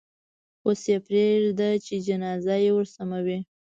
اوس 0.65 0.81
یې 0.91 0.97
پرېږده 1.07 1.69
چې 1.85 1.93
جنازه 2.07 2.55
یې 2.63 2.71
ورسموي. 2.75 3.39